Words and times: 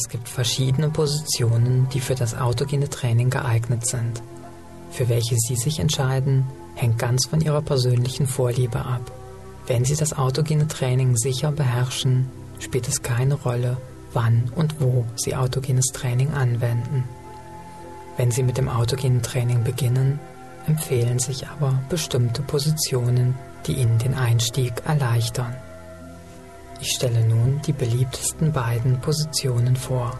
Es 0.00 0.08
gibt 0.08 0.28
verschiedene 0.28 0.90
Positionen, 0.90 1.88
die 1.92 1.98
für 1.98 2.14
das 2.14 2.36
autogene 2.36 2.88
Training 2.88 3.30
geeignet 3.30 3.84
sind. 3.84 4.22
Für 4.92 5.08
welche 5.08 5.34
Sie 5.36 5.56
sich 5.56 5.80
entscheiden, 5.80 6.46
hängt 6.76 7.00
ganz 7.00 7.26
von 7.26 7.40
Ihrer 7.40 7.62
persönlichen 7.62 8.28
Vorliebe 8.28 8.78
ab. 8.78 9.10
Wenn 9.66 9.84
Sie 9.84 9.96
das 9.96 10.16
autogene 10.16 10.68
Training 10.68 11.16
sicher 11.16 11.50
beherrschen, 11.50 12.28
spielt 12.60 12.86
es 12.86 13.02
keine 13.02 13.34
Rolle, 13.34 13.76
wann 14.12 14.52
und 14.54 14.80
wo 14.80 15.04
Sie 15.16 15.34
autogenes 15.34 15.86
Training 15.86 16.32
anwenden. 16.32 17.02
Wenn 18.16 18.30
Sie 18.30 18.44
mit 18.44 18.56
dem 18.56 18.68
autogenen 18.68 19.22
Training 19.22 19.64
beginnen, 19.64 20.20
empfehlen 20.68 21.18
sich 21.18 21.48
aber 21.48 21.82
bestimmte 21.88 22.42
Positionen, 22.42 23.34
die 23.66 23.72
Ihnen 23.72 23.98
den 23.98 24.14
Einstieg 24.14 24.74
erleichtern. 24.86 25.56
Ich 26.80 26.92
stelle 26.92 27.26
nun 27.26 27.60
die 27.66 27.72
beliebtesten 27.72 28.52
beiden 28.52 29.00
Positionen 29.00 29.76
vor. 29.76 30.18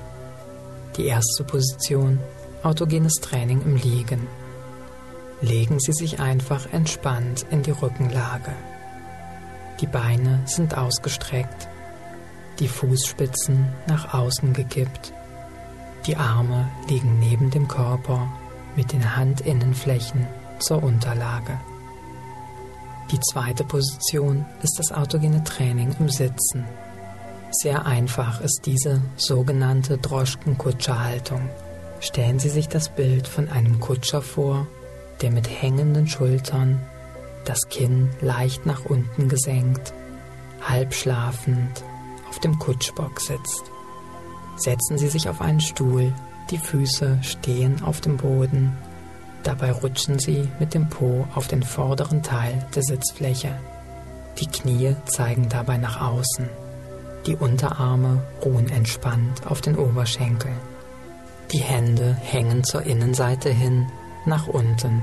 Die 0.97 1.07
erste 1.07 1.45
Position, 1.45 2.19
autogenes 2.63 3.15
Training 3.15 3.63
im 3.63 3.77
Liegen. 3.77 4.27
Legen 5.41 5.79
Sie 5.79 5.93
sich 5.93 6.19
einfach 6.19 6.73
entspannt 6.73 7.47
in 7.51 7.63
die 7.63 7.71
Rückenlage. 7.71 8.53
Die 9.81 9.87
Beine 9.87 10.41
sind 10.47 10.77
ausgestreckt, 10.77 11.69
die 12.59 12.67
Fußspitzen 12.67 13.69
nach 13.87 14.13
außen 14.13 14.53
gekippt, 14.53 15.13
die 16.07 16.17
Arme 16.17 16.69
liegen 16.89 17.19
neben 17.19 17.51
dem 17.51 17.69
Körper 17.69 18.33
mit 18.77 18.93
den 18.93 19.17
Handinnenflächen 19.17 20.27
zur 20.59 20.83
Unterlage. 20.83 21.61
Die 23.11 23.21
zweite 23.21 23.65
Position 23.65 24.45
ist 24.63 24.79
das 24.79 24.93
autogene 24.93 25.43
Training 25.43 25.95
im 25.99 26.11
Sitzen. 26.11 26.67
Sehr 27.51 27.87
einfach 27.87 28.43
ist 28.43 28.67
diese 28.67 29.01
sogenannte 29.17 29.97
Droschkenkutscherhaltung. 29.97 31.49
Stellen 32.01 32.39
Sie 32.39 32.51
sich 32.51 32.69
das 32.69 32.91
Bild 32.91 33.27
von 33.27 33.49
einem 33.49 33.81
Kutscher 33.81 34.21
vor, 34.21 34.67
der 35.23 35.31
mit 35.31 35.49
hängenden 35.49 36.07
Schultern, 36.07 36.81
das 37.47 37.69
Kinn 37.71 38.11
leicht 38.21 38.67
nach 38.67 38.85
unten 38.85 39.31
gesenkt, 39.31 39.95
halb 40.61 40.93
schlafend 40.93 41.83
auf 42.29 42.39
dem 42.41 42.59
Kutschbock 42.59 43.21
sitzt. 43.21 43.63
Setzen 44.57 44.99
Sie 44.99 45.09
sich 45.09 45.31
auf 45.31 45.41
einen 45.41 45.61
Stuhl, 45.61 46.13
die 46.51 46.59
Füße 46.59 47.21
stehen 47.23 47.83
auf 47.83 48.03
dem 48.03 48.19
Boden 48.19 48.77
Dabei 49.43 49.73
rutschen 49.73 50.19
sie 50.19 50.49
mit 50.59 50.75
dem 50.75 50.89
Po 50.89 51.27
auf 51.35 51.49
den 51.49 51.63
vorderen 51.63 52.23
Teil 52.23 52.67
der 52.75 52.83
Sitzfläche. 52.83 53.55
Die 54.39 54.47
Knie 54.47 54.95
zeigen 55.05 55.49
dabei 55.49 55.79
nach 55.79 56.01
außen. 56.01 56.49
Die 57.27 57.37
Unterarme 57.37 58.23
ruhen 58.45 58.69
entspannt 58.69 59.47
auf 59.47 59.61
den 59.61 59.77
Oberschenkeln. 59.77 60.59
Die 61.53 61.59
Hände 61.59 62.15
hängen 62.15 62.63
zur 62.63 62.83
Innenseite 62.83 63.51
hin 63.51 63.87
nach 64.27 64.47
unten. 64.49 65.03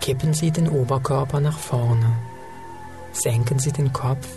Kippen 0.00 0.32
Sie 0.32 0.50
den 0.50 0.68
Oberkörper 0.68 1.40
nach 1.40 1.58
vorne. 1.58 2.12
Senken 3.12 3.58
Sie 3.58 3.72
den 3.72 3.92
Kopf 3.92 4.28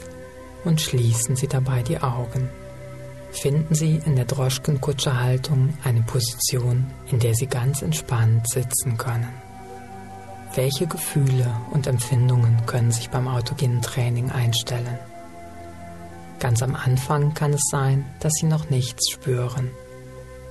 und 0.63 0.81
schließen 0.81 1.35
Sie 1.35 1.47
dabei 1.47 1.81
die 1.81 1.99
Augen 1.99 2.49
finden 3.31 3.73
Sie 3.73 4.01
in 4.05 4.15
der 4.15 4.25
Droschkenkutscherhaltung 4.25 5.73
eine 5.83 6.01
Position, 6.01 6.87
in 7.09 7.19
der 7.19 7.33
Sie 7.33 7.47
ganz 7.47 7.81
entspannt 7.81 8.49
sitzen 8.49 8.97
können. 8.97 9.29
Welche 10.53 10.85
Gefühle 10.85 11.49
und 11.71 11.87
Empfindungen 11.87 12.65
können 12.65 12.91
sich 12.91 13.09
beim 13.09 13.27
autogenen 13.27 13.81
Training 13.81 14.31
einstellen? 14.31 14.99
Ganz 16.39 16.61
am 16.61 16.75
Anfang 16.75 17.33
kann 17.33 17.53
es 17.53 17.63
sein, 17.71 18.05
dass 18.19 18.33
Sie 18.33 18.47
noch 18.47 18.69
nichts 18.69 19.11
spüren. 19.11 19.71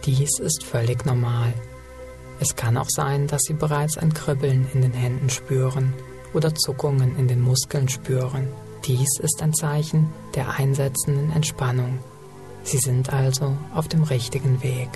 Dies 0.06 0.38
ist 0.38 0.64
völlig 0.64 1.04
normal. 1.04 1.52
Es 2.38 2.56
kann 2.56 2.78
auch 2.78 2.88
sein, 2.88 3.26
dass 3.26 3.42
Sie 3.42 3.52
bereits 3.52 3.98
ein 3.98 4.14
Kribbeln 4.14 4.66
in 4.72 4.80
den 4.80 4.94
Händen 4.94 5.28
spüren 5.28 5.92
oder 6.32 6.54
Zuckungen 6.54 7.18
in 7.18 7.28
den 7.28 7.40
Muskeln 7.40 7.88
spüren. 7.88 8.48
Dies 8.86 9.18
ist 9.20 9.42
ein 9.42 9.52
Zeichen 9.52 10.10
der 10.34 10.54
einsetzenden 10.54 11.32
Entspannung 11.32 11.98
Sie 12.62 12.78
sind 12.78 13.12
also 13.12 13.56
auf 13.74 13.88
dem 13.88 14.02
richtigen 14.02 14.62
Weg. 14.62 14.88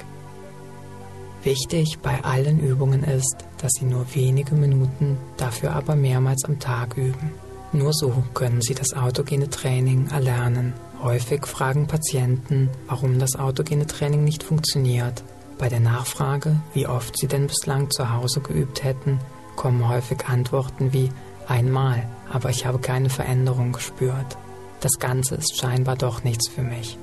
Wichtig 1.42 1.98
bei 1.98 2.24
allen 2.24 2.58
Übungen 2.58 3.04
ist, 3.04 3.36
dass 3.58 3.72
Sie 3.78 3.84
nur 3.84 4.06
wenige 4.14 4.54
Minuten, 4.54 5.18
dafür 5.36 5.74
aber 5.74 5.94
mehrmals 5.94 6.44
am 6.44 6.58
Tag 6.58 6.96
üben. 6.96 7.32
Nur 7.72 7.92
so 7.92 8.22
können 8.32 8.62
Sie 8.62 8.74
das 8.74 8.94
autogene 8.94 9.50
Training 9.50 10.08
erlernen. 10.08 10.72
Häufig 11.02 11.46
fragen 11.46 11.86
Patienten, 11.86 12.70
warum 12.86 13.18
das 13.18 13.36
autogene 13.36 13.86
Training 13.86 14.24
nicht 14.24 14.42
funktioniert. 14.42 15.22
Bei 15.58 15.68
der 15.68 15.80
Nachfrage, 15.80 16.56
wie 16.72 16.86
oft 16.86 17.18
sie 17.18 17.28
denn 17.28 17.46
bislang 17.46 17.90
zu 17.90 18.10
Hause 18.12 18.40
geübt 18.40 18.82
hätten, 18.82 19.20
kommen 19.56 19.88
häufig 19.88 20.26
Antworten 20.26 20.92
wie 20.92 21.10
einmal, 21.46 22.08
aber 22.32 22.50
ich 22.50 22.64
habe 22.64 22.78
keine 22.78 23.10
Veränderung 23.10 23.72
gespürt. 23.72 24.38
Das 24.80 24.98
Ganze 24.98 25.36
ist 25.36 25.58
scheinbar 25.58 25.96
doch 25.96 26.24
nichts 26.24 26.48
für 26.48 26.62
mich. 26.62 26.98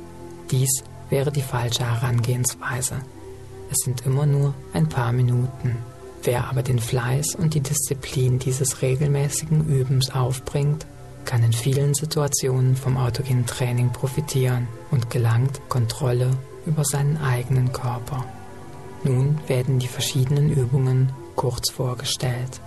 Dies 0.52 0.84
wäre 1.10 1.32
die 1.32 1.42
falsche 1.42 1.86
Herangehensweise. 1.86 2.96
Es 3.72 3.78
sind 3.86 4.06
immer 4.06 4.26
nur 4.26 4.54
ein 4.74 4.90
paar 4.90 5.14
Minuten. 5.14 5.78
Wer 6.24 6.50
aber 6.50 6.62
den 6.62 6.80
Fleiß 6.80 7.36
und 7.36 7.54
die 7.54 7.62
Disziplin 7.62 8.38
dieses 8.38 8.82
regelmäßigen 8.82 9.66
Übens 9.68 10.12
aufbringt, 10.12 10.86
kann 11.24 11.44
in 11.44 11.54
vielen 11.54 11.94
Situationen 11.94 12.76
vom 12.76 12.98
autogenen 12.98 13.46
Training 13.46 13.92
profitieren 13.92 14.68
und 14.92 15.10
gelangt 15.10 15.62
Kontrolle 15.70 16.32
über 16.66 16.84
seinen 16.84 17.18
eigenen 17.18 17.72
Körper. 17.72 18.26
Nun 19.04 19.40
werden 19.48 19.80
die 19.80 19.88
verschiedenen 19.88 20.52
Übungen 20.52 21.12
kurz 21.36 21.72
vorgestellt. 21.72 22.60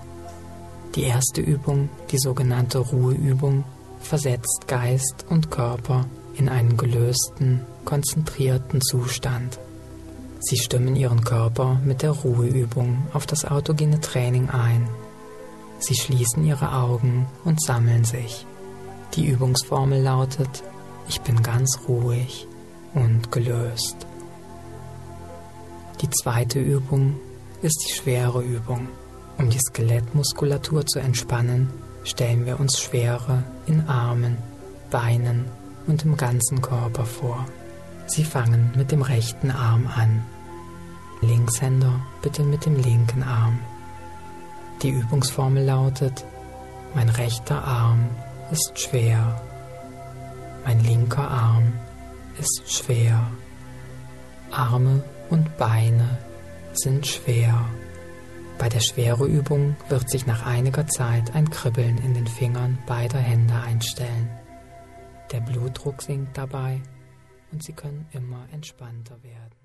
Die 0.95 1.03
erste 1.03 1.41
Übung, 1.41 1.91
die 2.11 2.19
sogenannte 2.19 2.79
Ruheübung, 2.79 3.65
versetzt 4.01 4.67
Geist 4.67 5.27
und 5.29 5.51
Körper 5.51 6.07
in 6.37 6.49
einen 6.49 6.77
gelösten, 6.77 7.61
konzentrierten 7.85 8.81
Zustand. 8.81 9.59
Sie 10.41 10.57
stimmen 10.57 10.95
Ihren 10.97 11.25
Körper 11.25 11.81
mit 11.85 12.03
der 12.03 12.11
Ruheübung 12.11 13.07
auf 13.13 13.27
das 13.27 13.45
autogene 13.45 14.01
Training 14.01 14.51
ein. 14.51 14.89
Sie 15.79 15.95
schließen 15.95 16.45
Ihre 16.45 16.73
Augen 16.73 17.27
und 17.45 17.63
sammeln 17.63 18.05
sich. 18.05 18.47
Die 19.15 19.27
Übungsformel 19.27 20.03
lautet, 20.03 20.63
ich 21.09 21.21
bin 21.21 21.43
ganz 21.43 21.81
ruhig 21.89 22.47
und 22.95 23.31
gelöst. 23.33 23.97
Die 26.01 26.11
zweite 26.11 26.61
Übung 26.61 27.17
ist 27.63 27.85
die 27.87 27.95
schwere 27.95 28.43
Übung. 28.43 28.89
Um 29.39 29.51
die 29.51 29.59
Skelettmuskulatur 29.59 30.87
zu 30.87 30.99
entspannen, 30.99 31.71
stellen 32.05 32.45
wir 32.47 32.61
uns 32.61 32.79
Schwere 32.79 33.45
in 33.67 33.89
Armen, 33.89 34.37
Beinen 34.91 35.47
und 35.87 36.05
im 36.05 36.17
ganzen 36.17 36.61
Körper 36.63 37.05
vor. 37.05 37.47
Sie 38.07 38.25
fangen 38.25 38.73
mit 38.77 38.93
dem 38.93 39.03
rechten 39.03 39.51
Arm 39.51 39.87
an. 39.87 40.25
Linkshänder 41.21 42.01
bitte 42.23 42.43
mit 42.43 42.67
dem 42.67 42.77
linken 42.77 43.23
Arm. 43.23 43.59
Die 44.83 44.91
Übungsformel 44.91 45.65
lautet, 45.65 46.25
mein 46.95 47.09
rechter 47.09 47.65
Arm 47.65 48.11
ist 48.51 48.79
schwer, 48.79 49.41
mein 50.65 50.81
linker 50.81 51.29
Arm 51.29 51.73
ist 52.39 52.63
schwer, 52.67 53.27
Arme 54.51 55.03
und 55.31 55.57
Beine 55.57 56.19
sind 56.75 57.07
schwer. 57.07 57.65
Bei 58.59 58.69
der 58.69 58.81
Schwereübung 58.81 59.77
wird 59.89 60.09
sich 60.09 60.27
nach 60.27 60.47
einiger 60.47 60.87
Zeit 60.87 61.35
ein 61.35 61.51
Kribbeln 61.51 61.99
in 61.99 62.15
den 62.15 62.27
Fingern 62.27 62.79
beider 62.87 63.19
Hände 63.19 63.55
einstellen. 63.55 64.31
Der 65.33 65.41
Blutdruck 65.41 66.03
sinkt 66.03 66.37
dabei 66.37 66.81
und 67.51 67.63
Sie 67.63 67.73
können 67.73 68.07
immer 68.13 68.47
entspannter 68.53 69.23
werden. 69.23 69.64